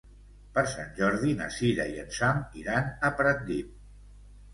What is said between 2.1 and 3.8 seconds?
Sam iran a Pratdip.